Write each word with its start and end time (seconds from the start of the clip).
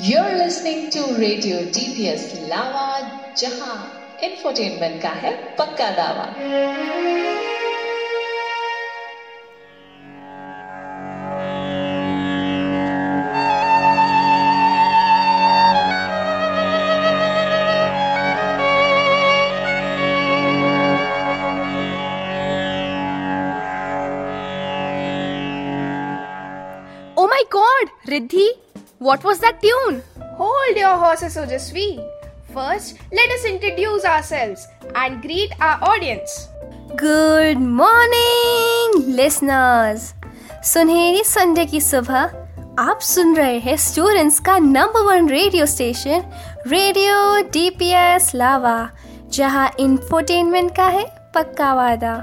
You're 0.00 0.36
listening 0.38 0.88
to 0.92 1.00
Radio 1.20 1.68
DPS 1.68 2.48
Lava 2.48 3.34
जहाँ 3.36 3.74
infotainment 4.24 5.02
का 5.02 5.08
है 5.08 5.32
पक्का 5.58 5.90
दावा 5.96 6.26
Oh 27.16 27.86
Riddhi, 28.08 28.48
what 29.02 29.24
was 29.24 29.40
that 29.40 29.60
tune? 29.60 30.02
Hold 30.36 30.76
your 30.76 30.96
horses, 30.96 31.36
Ojasvi. 31.36 31.88
First, 32.54 32.98
let 33.10 33.30
us 33.30 33.44
introduce 33.44 34.04
ourselves 34.04 34.66
and 34.94 35.20
greet 35.22 35.52
our 35.60 35.78
audience. 35.82 36.48
Good 36.96 37.58
morning, 37.58 39.16
listeners. 39.20 40.12
सुनहरी 40.64 41.22
Sunday 41.26 41.64
की 41.66 41.80
सुबह 41.80 42.76
आप 42.78 43.00
सुन 43.02 43.34
रहे 43.36 43.58
हैं 43.60 43.76
स्टूडेंट्स 43.84 44.38
का 44.48 44.58
number 44.58 45.00
one 45.04 45.28
radio 45.28 45.66
station 45.66 46.22
radio 46.66 47.16
DPS 47.52 48.30
लावा 48.34 48.76
जहाँ 49.36 49.70
इंफोटेनमेंट 49.80 50.74
का 50.76 50.86
है 50.98 51.04
पक्का 51.34 51.72
वादा 51.74 52.14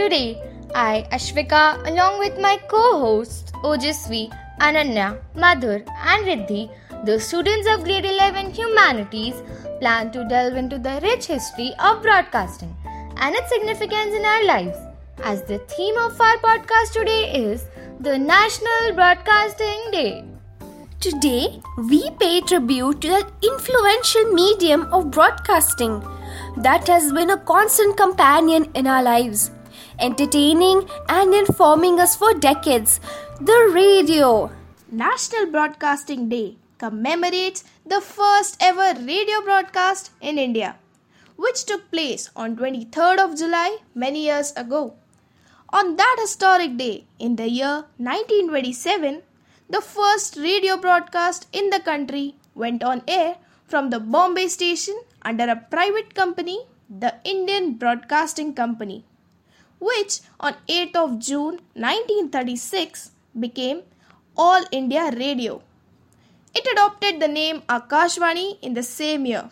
Today, 0.00 0.36
I, 0.74 1.06
Ashvika, 1.12 1.62
along 1.92 2.18
with 2.18 2.38
my 2.44 2.56
co-hosts 2.72 3.52
Ojasvi, 3.64 4.28
Ananya, 4.60 5.18
Madhur, 5.36 5.84
and 6.04 6.26
Riddhi, 6.26 6.70
the 7.04 7.18
students 7.20 7.68
of 7.68 7.84
Grade 7.84 8.04
11 8.04 8.50
Humanities, 8.52 9.42
plan 9.80 10.10
to 10.10 10.24
delve 10.28 10.56
into 10.56 10.78
the 10.78 10.98
rich 11.02 11.26
history 11.26 11.72
of 11.78 12.02
broadcasting 12.02 12.74
and 13.16 13.34
its 13.34 13.48
significance 13.50 14.14
in 14.14 14.24
our 14.24 14.44
lives. 14.44 14.76
As 15.22 15.42
the 15.42 15.58
theme 15.58 15.96
of 15.96 16.20
our 16.20 16.36
podcast 16.38 16.92
today 16.92 17.32
is 17.34 17.66
the 18.00 18.18
National 18.18 18.94
Broadcasting 18.94 19.90
Day. 19.92 20.24
Today, 21.00 21.60
we 21.88 22.10
pay 22.18 22.40
tribute 22.40 23.00
to 23.02 23.08
the 23.08 23.26
influential 23.42 24.32
medium 24.32 24.92
of 24.92 25.12
broadcasting 25.12 26.02
that 26.56 26.88
has 26.88 27.12
been 27.12 27.30
a 27.30 27.36
constant 27.36 27.96
companion 27.96 28.68
in 28.74 28.88
our 28.88 29.02
lives, 29.02 29.52
entertaining 30.00 30.88
and 31.08 31.32
informing 31.34 32.00
us 32.00 32.16
for 32.16 32.34
decades 32.34 33.00
the 33.40 33.70
radio. 33.72 34.50
National 34.90 35.46
Broadcasting 35.46 36.28
Day 36.28 36.56
commemorates 36.76 37.62
the 37.86 38.00
first 38.00 38.56
ever 38.60 38.98
radio 39.00 39.40
broadcast 39.42 40.10
in 40.20 40.38
India, 40.38 40.74
which 41.36 41.64
took 41.64 41.88
place 41.92 42.30
on 42.34 42.56
23rd 42.56 43.18
of 43.20 43.38
July 43.38 43.78
many 43.94 44.24
years 44.24 44.52
ago. 44.56 44.94
On 45.68 45.94
that 45.94 46.16
historic 46.18 46.76
day 46.76 47.04
in 47.20 47.36
the 47.36 47.48
year 47.48 47.84
1927, 47.98 49.22
the 49.70 49.82
first 49.82 50.36
radio 50.36 50.76
broadcast 50.76 51.46
in 51.52 51.70
the 51.70 51.78
country 51.78 52.34
went 52.56 52.82
on 52.82 53.02
air 53.06 53.36
from 53.68 53.90
the 53.90 54.00
Bombay 54.00 54.48
station 54.48 55.00
under 55.22 55.44
a 55.44 55.64
private 55.70 56.12
company, 56.12 56.66
the 56.90 57.14
Indian 57.22 57.74
Broadcasting 57.74 58.52
Company, 58.52 59.04
which 59.78 60.22
on 60.40 60.54
8th 60.68 60.96
of 60.96 61.18
June 61.20 61.60
1936 61.74 63.12
became 63.40 63.82
All 64.36 64.64
India 64.70 65.10
Radio. 65.10 65.62
It 66.54 66.66
adopted 66.72 67.20
the 67.20 67.28
name 67.28 67.62
Akashvani 67.68 68.58
in 68.62 68.74
the 68.74 68.82
same 68.82 69.26
year. 69.26 69.50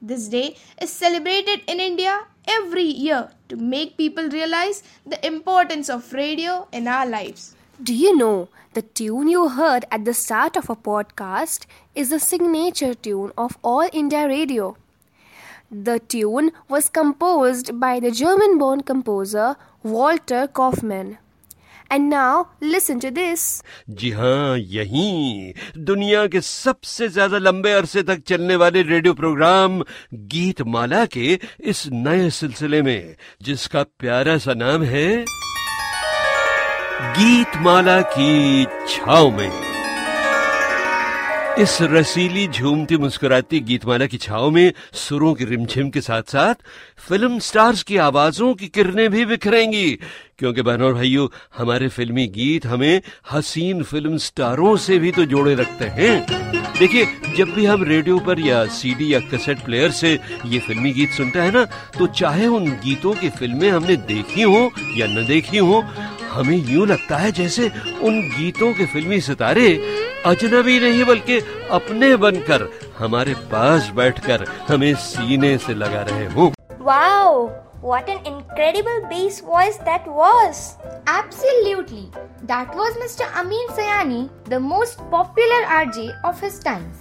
This 0.00 0.28
day 0.28 0.56
is 0.80 0.90
celebrated 0.90 1.62
in 1.66 1.80
India 1.80 2.20
every 2.46 2.82
year 2.82 3.30
to 3.48 3.56
make 3.56 3.96
people 3.96 4.28
realize 4.28 4.82
the 5.06 5.24
importance 5.26 5.88
of 5.88 6.12
radio 6.12 6.66
in 6.72 6.88
our 6.88 7.06
lives. 7.06 7.54
Do 7.82 7.94
you 7.94 8.16
know 8.16 8.48
the 8.74 8.82
tune 8.82 9.28
you 9.28 9.48
heard 9.48 9.84
at 9.90 10.04
the 10.04 10.14
start 10.14 10.56
of 10.56 10.70
a 10.70 10.76
podcast 10.76 11.66
is 11.94 12.10
the 12.10 12.20
signature 12.20 12.94
tune 12.94 13.32
of 13.36 13.58
All 13.62 13.88
India 13.92 14.26
Radio? 14.26 14.76
The 15.70 16.00
tune 16.00 16.52
was 16.68 16.88
composed 16.88 17.80
by 17.80 17.98
the 17.98 18.10
German 18.10 18.58
born 18.58 18.82
composer 18.82 19.56
Walter 19.82 20.46
Kaufmann. 20.46 21.18
And 21.92 22.08
now 22.10 22.44
listen 22.62 22.98
to 22.98 23.10
this 23.10 23.42
जी 23.90 24.10
हाँ 24.10 24.58
यही 24.58 25.54
दुनिया 25.78 26.26
के 26.26 26.40
सबसे 26.40 27.08
ज़्यादा 27.08 27.38
लंबे 27.38 27.72
अरसे 27.72 28.02
तक 28.02 28.22
चलने 28.26 28.56
वाले 28.56 28.82
रेडियो 28.82 29.14
प्रोग्राम 29.14 29.82
गीत 30.14 30.62
माला 30.62 31.04
के 31.06 31.38
इस 31.60 31.88
नए 31.92 32.30
सिलसिले 32.30 32.82
में, 32.82 33.16
जिसका 33.42 33.82
प्यारा 33.82 34.38
सा 34.38 34.54
नाम 34.54 34.82
है 34.82 35.24
गीत 37.18 37.56
माला 37.56 38.00
की 38.00 38.64
छाव 38.88 39.30
में। 39.36 39.71
इस 41.58 41.76
रसीली, 41.82 42.46
झूमती, 42.48 42.96
मुस्कुराती 42.96 43.58
गीतमाला 43.60 44.06
की 44.06 44.16
छाव 44.18 44.50
में 44.50 44.72
सुरों 44.92 45.32
की 45.34 45.44
रिमझिम 45.44 45.88
के 45.90 46.00
साथ 46.00 46.22
साथ 46.22 46.54
फ़िल्म 47.08 47.38
स्टार्स 47.38 47.82
की 47.82 47.96
आवाजों 47.96 48.52
की 48.54 48.68
किरणें 48.68 49.08
भी 49.10 49.24
बिखरेंगी। 49.26 49.90
क्योंकि 50.38 50.62
बहनों 50.62 50.86
और 50.88 50.94
भाइयों, 50.94 51.28
हमारे 51.56 51.88
फिल्मी 51.88 52.26
गीत 52.26 52.66
हमें 52.66 53.00
हसीन 53.32 53.82
फ़िल्म 53.82 54.16
स्टारों 54.18 54.76
से 54.76 54.98
भी 54.98 55.10
तो 55.12 55.24
जोड़े 55.24 55.54
रखते 55.54 55.84
हैं। 55.84 56.14
देखिए, 56.78 57.06
जब 57.36 57.52
भी 57.54 57.66
हम 57.66 57.84
रेडियो 57.84 58.18
पर 58.18 58.40
या 58.40 58.64
सीडी 58.66 59.12
या 59.14 59.18
कैसेट 59.20 59.64
प्लेयर 59.64 59.90
से 59.90 60.18
ये 60.46 60.58
फिल्मी 60.58 60.92
गीत 60.92 61.10
सुनते 61.10 61.38
हैं 61.38 61.52
ना 61.52 61.64
तो 61.98 62.06
चाहे 62.06 62.46
उन 62.46 62.70
गीतों 62.84 63.14
की 63.14 63.28
फ़िल्में 63.30 63.70
हमने 63.70 63.96
देखी 64.08 64.42
हो 64.42 64.70
या 64.96 65.06
न 65.06 65.26
देखी 65.26 65.58
हो, 65.58 65.84
हमें 66.32 66.56
यूँ 66.56 66.86
लगता 66.86 67.16
है 67.16 67.32
जैसे 67.32 67.70
उन 68.02 68.20
गीतों 68.30 68.72
के 68.74 68.86
फिल्मी 68.86 69.20
सितारे 69.20 69.68
अजनबी 70.26 70.78
नहीं 70.80 71.04
बल्कि 71.04 71.38
अपने 71.72 72.14
बनकर 72.16 72.62
हमारे 72.98 73.34
पास 73.52 73.88
बैठकर 73.94 74.44
हमें 74.68 74.94
सीने 75.04 75.56
से 75.58 75.74
लगा 75.74 76.02
रहे 76.10 76.26
हो। 76.34 76.46
Wow 76.80 77.46
what 77.84 78.08
an 78.08 78.18
incredible 78.26 78.98
bass 79.04 79.40
voice 79.46 79.76
that 79.88 80.04
was 80.08 80.58
absolutely 81.10 82.06
that 82.50 82.76
was 82.76 82.98
mister 83.00 83.32
Amir 83.40 83.70
Sayani 83.76 84.22
the 84.48 84.60
most 84.62 85.00
popular 85.10 85.64
RJ 85.78 86.08
of 86.28 86.44
his 86.44 86.62
times 86.64 87.00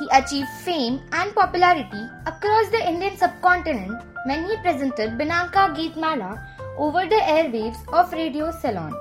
he 0.00 0.08
achieve 0.18 0.44
fame 0.64 0.98
and 1.14 1.32
popularity 1.34 2.02
across 2.32 2.70
the 2.72 2.82
Indian 2.88 3.16
subcontinent 3.16 3.92
when 4.26 4.44
he 4.50 4.56
presented 4.62 5.16
Binaca 5.18 5.66
Geet 5.78 5.98
Mala 5.98 6.30
over 6.78 7.08
the 7.08 7.22
airwaves 7.22 7.88
of 7.94 8.14
radio 8.14 8.50
Ceylon 8.60 8.92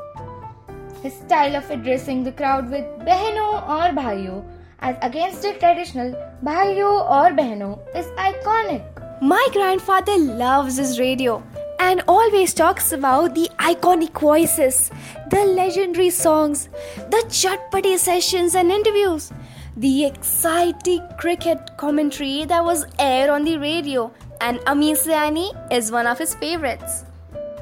His 1.03 1.15
style 1.15 1.57
of 1.57 1.71
addressing 1.71 2.25
the 2.25 2.33
crowd 2.33 2.71
with 2.71 2.85
Behno 3.07 3.63
or 3.69 3.95
Bhaiyo 3.95 4.45
as 4.81 4.97
against 5.03 5.43
the 5.43 5.53
traditional 5.55 6.13
Bhaiyo 6.45 6.91
or 7.11 7.31
Behno 7.37 7.79
is 7.95 8.07
iconic. 8.19 8.85
My 9.23 9.47
grandfather 9.53 10.19
loves 10.19 10.77
his 10.77 10.99
radio 10.99 11.43
and 11.79 12.03
always 12.09 12.53
talks 12.55 12.93
about 12.93 13.35
the 13.35 13.49
iconic 13.59 14.19
voices, 14.19 14.91
the 15.31 15.45
legendary 15.45 16.11
songs, 16.11 16.69
the 17.11 17.25
chatpati 17.29 17.97
sessions 17.99 18.55
and 18.55 18.71
interviews, 18.71 19.33
the 19.77 20.07
exciting 20.07 21.07
cricket 21.19 21.77
commentary 21.77 22.45
that 22.47 22.65
was 22.65 22.87
aired 22.99 23.31
on 23.31 23.45
the 23.45 23.59
radio, 23.59 24.11
and 24.41 24.59
Amin 24.67 24.97
Sayani 24.97 25.51
is 25.73 25.93
one 25.93 26.07
of 26.07 26.19
his 26.19 26.35
favorites. 26.35 27.05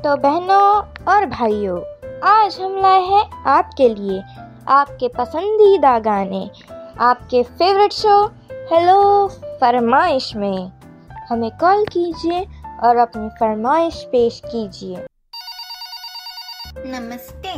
तो 0.04 0.16
बहनों 0.22 1.04
और 1.12 1.26
भाइयों 1.26 1.78
आज 2.23 2.57
हम 2.59 2.75
लाए 2.77 3.01
हैं 3.01 3.43
आपके 3.47 3.87
लिए 3.89 4.21
आपके 4.67 5.07
पसंदीदा 5.07 5.97
गाने 5.99 6.41
आपके 6.99 7.43
फेवरेट 7.43 7.93
शो 7.93 8.15
हेलो 8.71 9.27
फरमाइश 9.61 10.31
में। 10.35 10.71
हमें 11.29 11.49
कॉल 11.51 11.85
कीजिए 11.85 12.41
और 12.83 12.97
अपनी 12.97 13.29
फरमाइश 13.39 14.03
पेश 14.11 14.41
कीजिए। 14.45 15.05
नमस्ते 16.89 17.55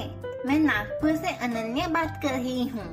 मैं 0.47 0.59
नागपुर 0.59 1.15
से 1.15 1.35
अनन्या 1.37 1.87
बात 1.87 2.19
कर 2.23 2.29
रही 2.29 2.67
हूँ। 2.67 2.85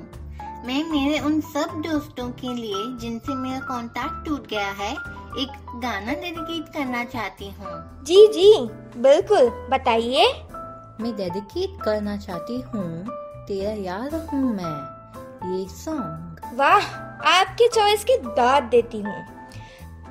मैं 0.67 0.83
मेरे 0.85 1.19
उन 1.19 1.41
सब 1.53 1.81
दोस्तों 1.83 2.31
के 2.33 2.55
लिए 2.55 2.85
जिनसे 3.01 3.35
मेरा 3.35 3.61
कांटेक्ट 3.67 4.27
टूट 4.27 4.47
गया 4.47 4.71
है 4.81 4.93
एक 4.93 5.49
गाना 5.83 6.13
डेडिकेट 6.13 6.73
करना 6.75 7.05
चाहती 7.07 7.51
हूँ। 7.51 8.05
जी 8.05 8.27
जी 8.29 8.53
बिल्कुल 8.99 9.51
बताइए। 9.71 10.27
मैं 11.01 11.11
डेडिकेट 11.17 11.81
करना 11.83 12.17
चाहती 12.17 12.61
हूँ 12.61 13.17
तेरा 13.49 13.73
याद 13.83 14.15
हूँ 14.31 14.41
मैं 14.55 14.77
ये 15.51 15.65
सॉन्ग 15.71 16.57
वाह 16.59 16.87
आपकी 17.31 17.69
चॉइस 17.75 18.05
की 18.05 18.17
दाद 18.37 18.63
देती 18.63 19.01
हूँ। 19.01 19.23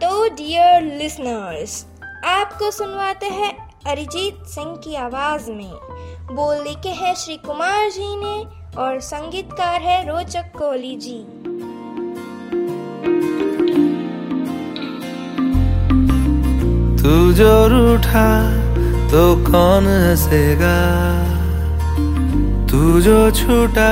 तो 0.01 0.27
डियर 0.35 0.81
लिसनर्स 0.97 1.85
आपको 2.25 2.69
सुनवाते 2.71 3.29
हैं 3.29 3.51
अरिजीत 3.87 4.45
सिंह 4.47 4.75
की 4.83 4.95
आवाज़ 4.95 5.49
में। 5.51 5.71
बोल 6.31 6.63
लिखे 6.63 6.89
हैं 7.01 7.13
श्री 7.15 7.37
कुमार 7.45 7.89
जी 7.91 8.15
ने 8.15 8.37
और 8.81 8.99
संगीतकार 8.99 9.81
है 9.81 10.03
रोचक 10.07 10.51
कोहली 10.57 10.95
जी। 10.97 11.19
तू 17.01 17.31
जो 17.33 17.67
रूठा 17.67 18.27
तो 19.11 19.23
कौन 19.43 19.85
हंसेगा? 19.87 20.77
तू 22.67 22.79
जो 23.01 23.19
छूटा 23.31 23.91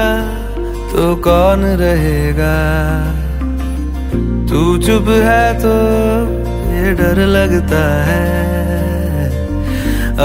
तो 0.91 1.03
कौन 1.25 1.63
रहेगा? 1.81 2.56
तू 4.50 4.62
चुप 4.77 5.07
है 5.27 5.45
तो 5.59 5.75
ये 6.73 6.91
डर 6.94 7.21
लगता 7.27 7.83
है। 8.06 8.27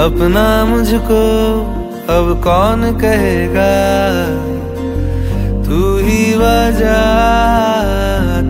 अपना 0.01 0.45
मुझको 0.65 1.21
अब 2.09 2.29
कौन 2.43 2.83
कहेगा? 2.99 3.73
तू 5.65 5.81
ही 5.99 6.23
वजह 6.35 7.01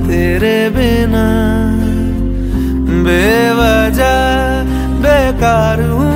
तेरे 0.08 0.58
बिना। 0.70 1.28
बेवजह 3.06 4.20
बेकार 5.04 5.82
हूँ 5.90 6.11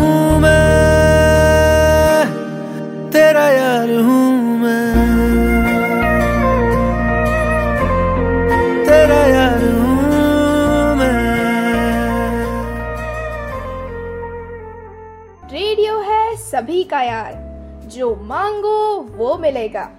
तैयार 16.96 17.90
जो 17.94 18.16
मांगो, 18.24 18.78
वो 19.18 19.38
मिलेगा। 19.38 19.90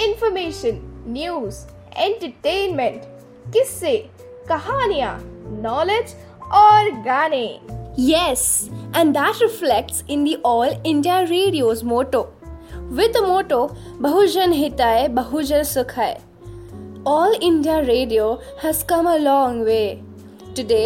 इंफॉर्मेशन 0.00 0.80
न्यूज़ 1.08 1.64
एंटरटेनमेंट 1.96 3.02
किस्से, 3.52 3.96
कहानियाँ 4.48 5.18
नॉलेज 5.62 6.14
और 6.54 6.90
गाने। 7.04 7.46
Yes 8.00 8.44
and 8.96 9.12
that 9.14 9.42
reflects 9.42 10.04
in 10.10 10.24
the 10.24 10.36
All 10.46 10.68
India 10.86 11.20
Radio's 11.20 11.82
motto 11.84 12.22
with 12.92 13.16
motto 13.26 13.64
बहुजन 14.00 14.52
हिताय 14.52 15.06
बहुजन 15.08 15.62
सुख 15.62 15.92
है 15.98 16.12
All 17.06 17.34
India 17.34 17.78
Radio 17.80 18.32
has 18.64 18.84
come 18.84 19.10
a 19.10 19.16
long 19.16 19.64
way 19.64 19.82
today 20.56 20.84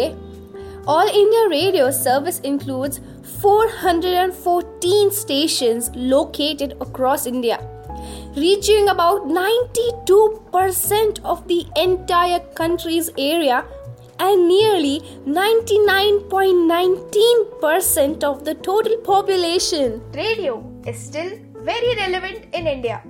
All 0.87 1.07
India 1.09 1.45
Radio 1.49 1.91
service 1.91 2.41
includes 2.45 2.99
414 3.41 5.11
stations 5.11 5.91
located 5.95 6.75
across 6.81 7.27
India, 7.27 7.59
reaching 8.35 8.89
about 8.89 9.27
92% 9.27 11.19
of 11.23 11.47
the 11.47 11.65
entire 11.75 12.39
country's 12.55 13.11
area 13.17 13.63
and 14.19 14.47
nearly 14.47 15.01
99.19% 15.27 18.23
of 18.23 18.43
the 18.43 18.55
total 18.55 18.97
population. 18.97 20.01
Radio 20.13 20.63
is 20.87 20.97
still 20.97 21.37
very 21.57 21.95
relevant 21.95 22.47
in 22.53 22.65
India. 22.65 23.03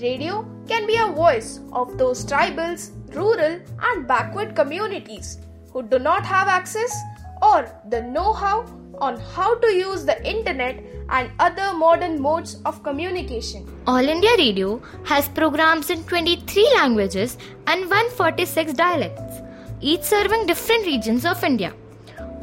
Radio 0.00 0.44
can 0.66 0.84
be 0.86 0.96
a 0.96 1.12
voice 1.12 1.60
of 1.72 1.96
those 1.96 2.24
tribals, 2.24 2.90
rural, 3.14 3.60
and 3.82 4.08
backward 4.08 4.56
communities 4.56 5.38
who 5.72 5.82
do 5.82 5.98
not 5.98 6.24
have 6.24 6.48
access 6.48 6.96
or 7.42 7.70
the 7.88 8.02
know 8.02 8.32
how 8.32 8.66
on 9.00 9.18
how 9.18 9.54
to 9.56 9.68
use 9.72 10.04
the 10.04 10.16
internet 10.28 10.82
and 11.08 11.30
other 11.38 11.72
modern 11.72 12.20
modes 12.20 12.60
of 12.64 12.82
communication. 12.82 13.66
All 13.86 14.06
India 14.14 14.30
Radio 14.36 14.80
has 15.04 15.28
programs 15.28 15.90
in 15.90 16.04
23 16.04 16.74
languages 16.74 17.38
and 17.66 17.82
146 17.82 18.74
dialects, 18.74 19.40
each 19.80 20.02
serving 20.02 20.46
different 20.46 20.86
regions 20.86 21.24
of 21.24 21.42
India. 21.42 21.72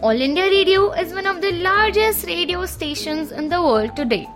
All 0.02 0.22
India 0.22 0.46
Radio 0.46 0.92
is 0.94 1.14
one 1.14 1.26
of 1.26 1.42
the 1.42 1.52
largest 1.52 2.26
radio 2.26 2.66
stations 2.66 3.32
in 3.32 3.50
the 3.50 3.62
world 3.62 3.96
today 3.96 4.28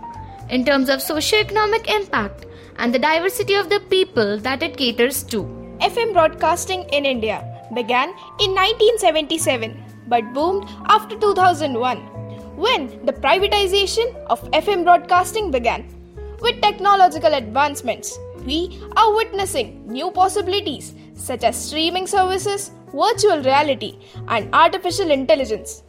in 0.48 0.64
terms 0.64 0.88
of 0.88 1.00
socio-economic 1.00 1.88
impact 1.88 2.46
and 2.78 2.94
the 2.94 2.98
diversity 2.98 3.54
of 3.54 3.68
the 3.68 3.80
people 3.90 4.38
that 4.38 4.62
it 4.62 4.76
caters 4.76 5.22
to. 5.24 5.44
FM 5.80 6.12
broadcasting 6.12 6.82
in 6.90 7.04
India 7.04 7.48
began 7.74 8.10
in 8.40 8.54
1977 8.54 9.81
but 10.12 10.32
boomed 10.34 10.68
after 10.96 11.18
2001 11.18 11.98
when 12.64 12.86
the 13.06 13.12
privatization 13.12 14.14
of 14.26 14.42
FM 14.50 14.84
broadcasting 14.84 15.50
began. 15.50 15.88
With 16.40 16.60
technological 16.60 17.34
advancements, 17.34 18.18
we 18.44 18.80
are 18.96 19.14
witnessing 19.14 19.86
new 19.86 20.10
possibilities 20.10 20.94
such 21.14 21.44
as 21.44 21.56
streaming 21.56 22.06
services, 22.06 22.72
virtual 22.92 23.42
reality, 23.42 23.98
and 24.28 24.48
artificial 24.52 25.10
intelligence. 25.10 25.82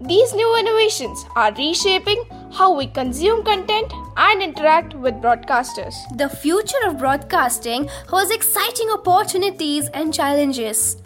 These 0.00 0.32
new 0.32 0.56
innovations 0.58 1.24
are 1.36 1.52
reshaping 1.54 2.24
how 2.52 2.74
we 2.74 2.86
consume 2.86 3.44
content 3.44 3.92
and 4.16 4.42
interact 4.42 4.94
with 4.94 5.14
broadcasters. 5.14 5.94
The 6.16 6.28
future 6.28 6.82
of 6.86 6.98
broadcasting 6.98 7.88
holds 8.08 8.30
exciting 8.30 8.90
opportunities 8.90 9.88
and 9.94 10.14
challenges. 10.14 10.96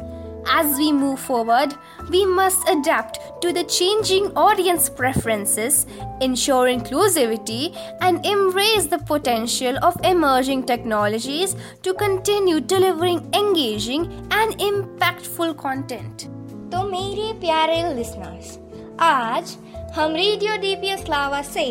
As 0.49 0.77
we 0.77 0.91
move 0.93 1.19
forward, 1.19 1.73
we 2.09 2.25
must 2.25 2.67
adapt 2.69 3.19
to 3.41 3.51
the 3.51 3.63
changing 3.65 4.27
audience 4.37 4.89
preferences, 4.89 5.85
ensure 6.21 6.67
inclusivity, 6.67 7.75
and 7.99 8.25
embrace 8.25 8.85
the 8.85 8.99
potential 8.99 9.77
of 9.83 9.97
emerging 10.05 10.63
technologies 10.63 11.55
to 11.83 11.93
continue 11.93 12.61
delivering 12.61 13.19
engaging 13.33 14.07
and 14.31 14.57
impactful 14.69 15.57
content. 15.57 16.27
तो 16.71 16.83
मेरे 16.83 17.31
प्यारे 17.39 17.81
listeners 17.95 18.57
आज 19.01 19.55
हम 19.95 20.15
radio 20.15 20.55
DPS 20.61 21.03
लावा 21.09 21.41
से 21.41 21.65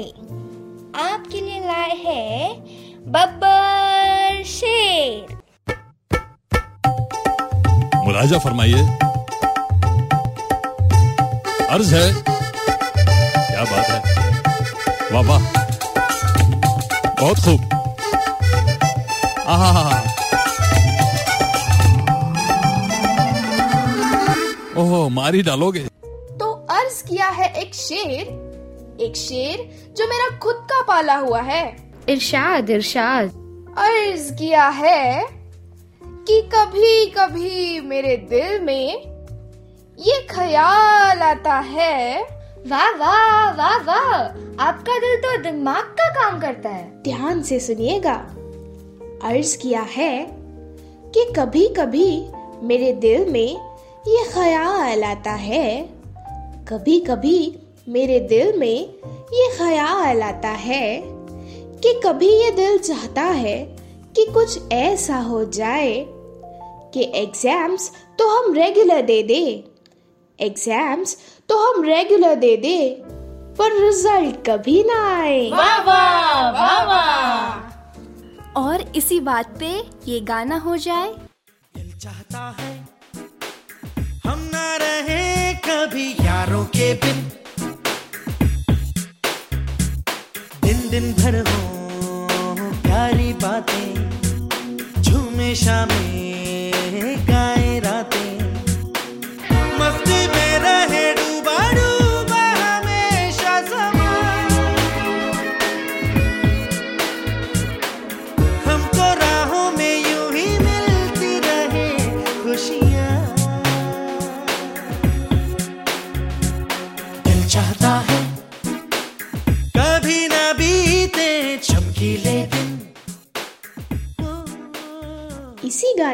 आपके 1.00 1.40
लिए 1.40 1.60
लाए 1.66 1.96
हैं 2.04 3.02
बब्बर 3.12 4.42
शेर 4.52 5.36
मुलाजा 8.11 8.37
फरमाइए। 8.37 8.81
अर्ज़ 11.65 11.95
है। 11.95 12.13
क्या 12.13 13.63
बात 13.63 13.85
है। 13.89 13.99
वाह 15.11 15.23
वाह। 15.23 15.39
बहुत 17.21 17.37
खूब। 17.37 17.61
आहा 19.47 19.99
ओहो 24.77 25.09
मारी 25.09 25.41
डालोगे। 25.41 25.79
तो 26.39 26.51
अर्ज़ 26.51 27.03
किया 27.03 27.27
है 27.27 27.53
एक 27.53 27.75
शेर 27.75 28.27
एक 29.01 29.13
शेर 29.17 29.89
जो 29.97 30.07
मेरा 30.07 30.37
खुद 30.37 30.55
का 30.55 30.81
पाला 30.81 31.15
हुआ 31.15 31.41
है। 31.41 31.77
इरशाद 32.09 32.69
इरशाद। 32.69 33.25
अर्ज़ 33.77 34.33
किया 34.33 34.67
है 34.67 35.30
कि 36.31 36.41
कभी 36.41 37.05
कभी 37.05 37.79
मेरे 37.79 38.17
दिल 38.17 38.61
में 38.61 38.87
ये 39.99 40.27
ख्याल 40.29 41.19
आता 41.19 41.55
है, 41.55 42.21
वाह 42.67 42.89
वाह 42.97 43.51
वाह 43.51 43.77
वाह, 43.77 44.21
आपका 44.67 44.99
दिल 44.99 45.15
तो 45.17 45.51
दिमाग 45.51 45.83
का 45.83 46.09
काम 46.09 46.39
करता 46.39 46.69
है। 46.69 47.03
ध्यान 47.03 47.41
से 47.41 47.59
सुनिएगा। 47.59 48.13
अर्ज़ 49.23 49.57
किया 49.57 49.81
है 49.81 50.27
कि 51.13 51.33
कभी 51.35 51.67
कभी 51.67 52.27
मेरे 52.63 52.93
दिल 52.93 53.25
में 53.29 53.75
ये 54.07 54.23
ख्याल 54.31 55.03
आता 55.03 55.31
है 55.31 55.89
कभी 56.67 56.99
कभी 56.99 57.59
मेरे 57.89 58.19
दिल 58.19 58.57
में 58.57 58.93
ये 59.33 59.57
ख्याल 59.57 60.23
आता 60.23 60.49
है 60.49 61.01
कि 61.83 62.01
कभी 62.03 62.29
ये 62.29 62.51
दिल 62.51 62.77
चाहता 62.77 63.21
है 63.21 63.77
कि 64.15 64.25
कुछ 64.25 64.71
ऐसा 64.71 65.15
हो 65.15 65.45
जाए 65.45 66.05
कि 66.93 67.11
एग्ज़ाम्स 67.15 67.91
तो 68.19 68.27
हम 68.29 68.53
रेगुलर 68.53 69.01
दे 69.01 69.21
दे। 69.23 69.43
एग्ज़ाम्स 70.39 71.17
तो 71.49 71.57
हम 71.59 71.83
रेगुलर 71.83 72.35
दे 72.35 72.55
दे 72.57 72.77
पर 73.59 73.79
रिज़ल्ट 73.81 74.35
कभी 74.47 74.83
ना 74.87 74.99
आए। 75.15 75.49
और 78.57 78.81
इसी 78.95 79.19
बात 79.21 79.57
पे 79.59 79.71
ये 80.07 80.19
गाना 80.29 80.57
हो 80.59 80.77
जाए। 80.77 81.13
चाहता 81.75 82.43
है 82.59 82.73
हम 84.25 84.39
ना 84.53 84.75
रहे 84.77 85.53
कभी 85.65 86.11
यारों 86.19 86.63
के 86.75 86.93
बिन। 86.95 87.19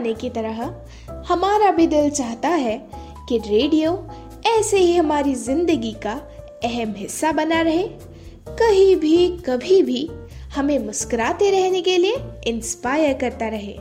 गाने 0.07 0.13
की 0.13 0.29
तरह 0.29 1.23
हमारा 1.27 1.71
भी 1.71 1.87
दिल 1.87 2.09
चाहता 2.09 2.49
है 2.49 2.77
कि 3.29 3.37
रेडियो 3.47 3.91
ऐसे 4.47 4.77
ही 4.77 4.95
हमारी 4.95 5.33
ज़िंदगी 5.35 5.91
का 6.05 6.13
अहम 6.63 6.93
हिस्सा 6.97 7.31
बना 7.31 7.61
रहे। 7.61 7.83
कहीं 8.59 8.95
भी, 8.95 9.27
कभी 9.45 9.81
भी 9.83 10.09
हमें 10.55 10.77
मुस्कुराते 10.85 11.49
रहने 11.51 11.81
के 11.81 11.97
लिए 11.97 12.17
इंस्पायर 12.47 13.13
करता 13.17 13.47
रहे। 13.47 13.73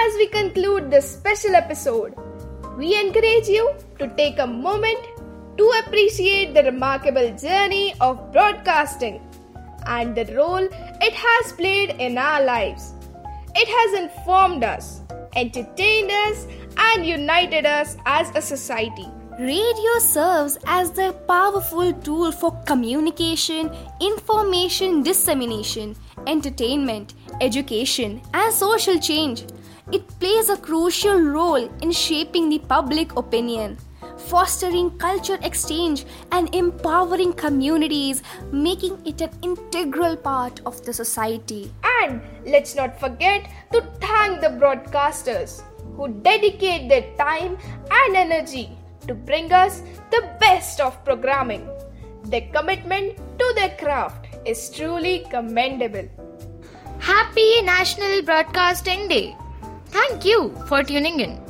As 0.00 0.16
we 0.16 0.26
conclude 0.34 0.90
the 0.90 1.00
special 1.04 1.54
episode 1.54 2.14
we 2.78 2.92
encourage 2.94 3.50
you 3.50 3.68
to 3.98 4.06
take 4.16 4.40
a 4.40 4.46
moment 4.46 5.06
to 5.58 5.68
appreciate 5.78 6.54
the 6.54 6.64
remarkable 6.66 7.28
journey 7.42 7.92
of 8.02 8.16
broadcasting 8.32 9.18
and 9.88 10.14
the 10.14 10.26
role 10.30 10.64
it 10.64 11.24
has 11.26 11.54
played 11.56 12.00
in 12.00 12.18
our 12.18 12.44
life 12.44 12.76
it 13.56 13.68
has 13.68 13.96
informed 13.96 14.64
us 14.64 14.96
entertained 15.34 16.10
us, 16.10 16.46
and 16.76 17.06
united 17.06 17.66
us 17.66 17.96
as 18.06 18.30
a 18.34 18.42
society. 18.42 19.06
Radio 19.38 19.98
serves 19.98 20.58
as 20.66 20.90
the 20.90 21.12
powerful 21.26 21.92
tool 21.92 22.30
for 22.30 22.52
communication, 22.66 23.70
information 24.00 25.02
dissemination, 25.02 25.96
entertainment, 26.26 27.14
education, 27.40 28.20
and 28.34 28.52
social 28.52 28.98
change. 28.98 29.44
It 29.92 30.06
plays 30.20 30.50
a 30.50 30.56
crucial 30.56 31.18
role 31.18 31.70
in 31.80 31.90
shaping 31.90 32.50
the 32.50 32.58
public 32.58 33.16
opinion, 33.16 33.78
fostering 34.16 34.90
culture 34.98 35.38
exchange, 35.42 36.04
and 36.32 36.54
empowering 36.54 37.32
communities, 37.32 38.22
making 38.52 39.00
it 39.06 39.20
an 39.22 39.30
integral 39.42 40.16
part 40.16 40.60
of 40.66 40.84
the 40.84 40.92
society. 40.92 41.72
And 42.02 42.20
let's 42.46 42.74
not 42.74 42.98
forget 42.98 43.48
to 43.72 43.82
thank 44.00 44.40
the 44.40 44.48
broadcasters 44.48 45.62
who 45.96 46.08
dedicate 46.08 46.88
their 46.88 47.14
time 47.16 47.58
and 47.90 48.16
energy 48.16 48.70
to 49.06 49.14
bring 49.14 49.52
us 49.52 49.82
the 50.10 50.22
best 50.40 50.80
of 50.80 51.04
programming. 51.04 51.68
Their 52.24 52.48
commitment 52.52 53.16
to 53.38 53.52
their 53.54 53.76
craft 53.76 54.26
is 54.46 54.70
truly 54.70 55.26
commendable. 55.30 56.08
Happy 56.98 57.62
National 57.62 58.22
Broadcasting 58.22 59.08
Day! 59.08 59.36
Thank 59.86 60.24
you 60.24 60.54
for 60.66 60.82
tuning 60.82 61.20
in. 61.20 61.40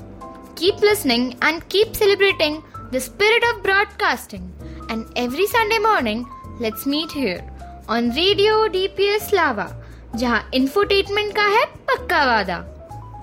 Keep 0.57 0.81
listening 0.81 1.37
and 1.43 1.69
keep 1.69 1.95
celebrating 1.95 2.63
the 2.91 3.01
spirit 3.01 3.43
of 3.51 3.63
broadcasting. 3.63 4.53
And 4.89 5.07
every 5.17 5.47
Sunday 5.47 5.79
morning, 5.79 6.27
let's 6.59 6.87
meet 6.87 7.13
here 7.13 7.41
on 7.89 8.11
Radio 8.11 8.69
DPS 8.69 9.33
Lava, 9.33 9.77
जहाँ 10.17 10.51
infotainment 10.55 11.35
का 11.37 11.43
है 11.43 11.65
पक्का 11.91 12.25
वादा। 12.25 12.65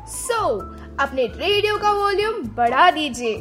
सो 0.07 0.33
So, 0.33 0.61
अपने 0.99 1.25
radio 1.25 1.77
का 1.77 1.91
volume 1.91 2.41
बढ़ा 2.57 2.91
दीजिए 2.91 3.35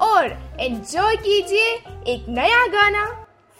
और 0.00 0.26
एंजॉय 0.60 1.16
कीजिए 1.16 1.72
एक 2.12 2.26
नया 2.28 2.66
गाना 2.66 3.04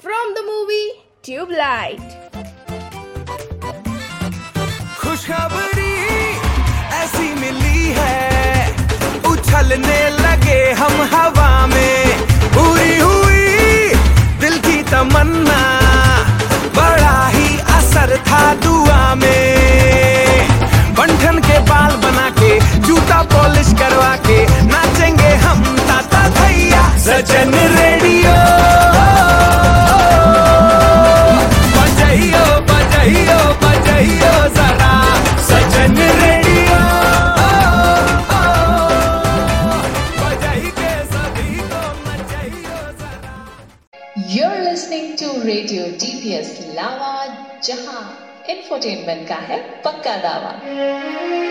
फ्रॉम 0.03 0.35
द 0.35 0.45
मूवी 0.47 0.91
ट्यूबलाइट 1.25 2.01
खुशखबरी 5.01 5.76
इंफोटेनमेंट 48.77 49.27
का 49.27 49.37
है 49.37 49.59
पक्का 49.85 50.17
दावा। 50.17 51.46